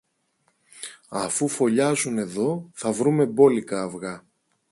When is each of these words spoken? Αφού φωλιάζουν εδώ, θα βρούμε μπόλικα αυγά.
Αφού 1.09 1.47
φωλιάζουν 1.47 2.17
εδώ, 2.17 2.69
θα 2.73 2.91
βρούμε 2.91 3.25
μπόλικα 3.25 3.83
αυγά. 3.83 4.23